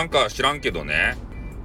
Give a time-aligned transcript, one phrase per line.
[0.00, 1.18] なんか知らんけどね、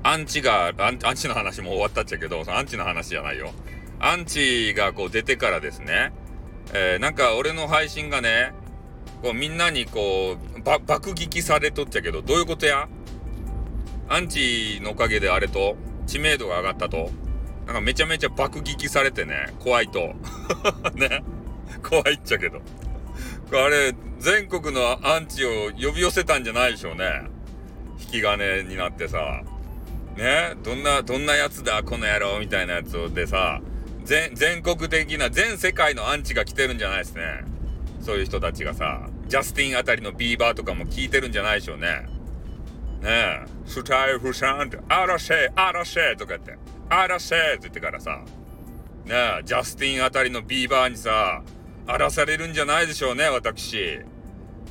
[0.04, 3.54] アンチが、アンチの話も終わったっちゃけど、アンチの話じゃないよ。
[3.97, 6.11] アンチがこう出てからですね、
[6.73, 8.52] えー、なんか俺の配信がね、
[9.21, 12.89] こうみんなにこう、爆撃されとっちゃけど、どういうことや？
[14.09, 17.11] アンチのおかげであれと、知名度が上がったと、
[17.65, 20.13] なんかめちゃめちゃ爆撃されてね、怖いと。
[20.95, 21.23] ね。
[21.89, 22.59] 怖いっちゃけど。
[23.54, 27.33] あれ、全国のアンチを呼び寄せたんじゃないでしょうね。
[27.99, 29.43] 引き金になってさ。
[30.17, 30.55] ね。
[30.63, 33.61] どんな、どんなやつだ、この野郎、みたいなやつでさ、
[34.03, 37.44] 全、国的な、全世界のアンチが来てるんじゃないですね。
[38.02, 42.08] そういう人たちがさ、ジャスティンあたりのビーバーとかも聞いてるんじゃないでしょうね。
[43.02, 46.57] ねえ、スタイフさんって、あらせ、あらせとか言って、
[46.89, 48.21] あらせって言ってからさ、
[49.05, 51.43] ねえ、ジャスティンあたりのビーバーにさ、
[51.88, 53.99] 荒らされるんじゃないでしょうね、私。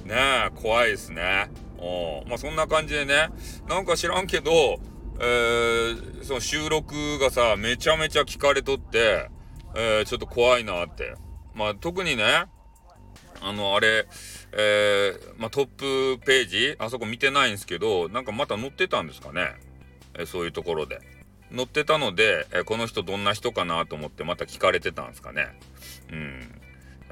[0.05, 1.51] ねえ、怖いですね。
[1.79, 3.29] おまあそんな感じでね、
[3.69, 4.81] なんか知らんけど、
[5.21, 9.29] えー、その収録がさ、めちゃめちゃ聞かれとって、
[9.75, 11.15] えー、ちょっと怖いなって。
[11.55, 12.47] まあ特にね、
[13.41, 14.07] あの、あれ、
[14.53, 19.55] えー、まあ、トップページ、あそこ見てないんですけど、なんかまた載ってたんですかね。
[20.19, 21.01] え、そういうところで。
[21.55, 25.49] 載ってたので、えー、この人どんな人かなと思ってまた聞かれてたんですかね。
[26.11, 26.63] うん。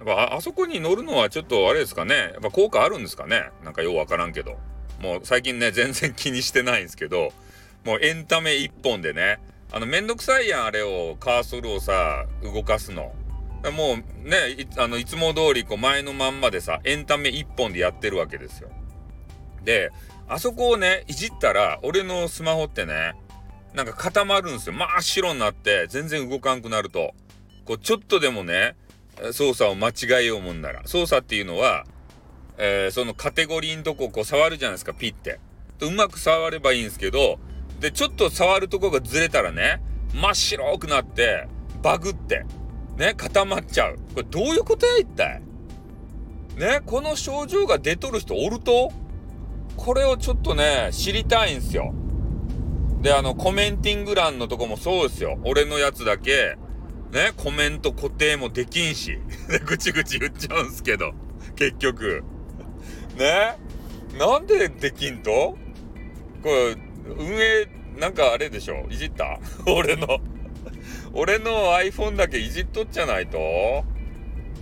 [0.05, 2.15] やっぱあそこに乗るのはちょっとあれですかね。
[2.15, 3.51] やっぱ効果あるんですかね。
[3.65, 4.59] なんかようわからんけど。
[5.01, 7.33] もう最近ね、全然気にしてないんですけど、
[7.85, 9.39] もうエンタメ一本でね、
[9.73, 13.13] あのめんどくさいやん、あれを、カーソルをさ、動かすの。
[13.77, 18.71] もうね、いあのいつも通りこう前のまんまでさ、エンタメ一本でやってるわけですよ。
[19.65, 19.91] で、
[20.29, 23.15] あそこをね、いじったら、俺のスマホってね、
[23.75, 24.73] なんか固まるんですよ。
[24.75, 27.15] 真っ白になって、全然動かんくなると。
[27.65, 28.77] こう、ちょっとでもね、
[29.33, 30.83] 操作を間違えようもんなら。
[30.87, 31.85] 操作っていうのは、
[32.59, 35.41] えー、そのカテゴリーのとここう触るじゃないですか、ピッて。
[35.81, 37.39] うまく触ればいいんですけど、
[37.81, 39.83] で、ちょっと触るとこがずれたらね、
[40.15, 41.49] 真っ白くなって、
[41.83, 42.45] バグって、
[42.97, 43.97] ね、固まっちゃう。
[44.15, 45.43] これどういうことや、一体。
[46.57, 48.93] ね、この症状が出とる人おると？
[49.77, 51.95] これをちょっとね、知りたいんですよ。
[53.01, 55.41] で、あの、コメンティング欄のとこもそうですよ。
[55.45, 56.57] 俺のやつだけ、
[57.13, 59.19] ね、コメント固定もできんし、
[59.67, 61.13] ぐちぐち言っちゃうんすけど、
[61.57, 62.25] 結局。
[63.19, 63.59] ね？
[64.19, 65.59] なんでできんと？
[66.43, 67.69] これ、運営、
[67.99, 68.87] なんかあれでしょ？
[68.91, 69.39] いじった？
[69.71, 70.21] 俺の
[71.13, 73.39] 俺の iPhone だけいじっとっちゃないと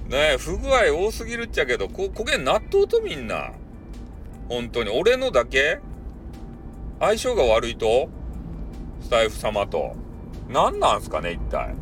[0.08, 3.52] ね、不具合多すぎるっちゃけど、こ、焦げ納豆とみんな。
[4.48, 4.90] 本当に。
[4.90, 5.78] 俺のだけ？
[6.98, 8.08] 相性が悪いと？
[9.00, 9.94] スタイフ様と。
[10.48, 11.76] 何なんすかね、一体？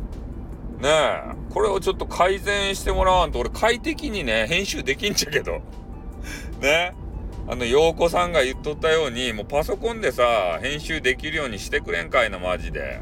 [0.79, 5.61] ねえ、これをちょっと改善してもらわんと、俺快適にね、編集できんちゃけど。
[6.61, 6.93] ね
[7.47, 13.01] あの、陽子さんが言っとったように、もうパソコンでさ、編集できるようにしてくれんかいな、マジで。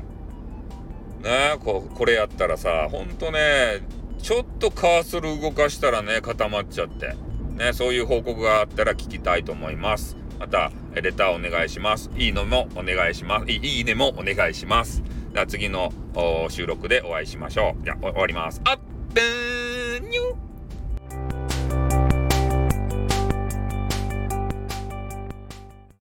[1.21, 3.81] ねここれやったらさ、ほんとね、
[4.21, 7.15] ちょっとカーソル動かしたらね、固まっちゃって。
[7.57, 10.15] ね、そういう報告があったら聞きたいと思います。
[10.39, 12.09] また、レターお願いします。
[12.15, 13.51] いいのもお願いします。
[13.51, 15.03] いいねもお願いします。
[15.33, 15.91] では次の
[16.49, 17.83] 収録でお会いしましょう。
[17.83, 18.61] じゃあ、終わります。
[18.65, 19.66] あっ、ー